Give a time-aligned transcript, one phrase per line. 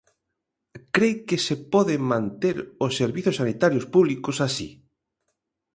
[0.93, 2.55] ¿Cre que se pode manter
[2.85, 4.69] os servizos sanitarios públicos así?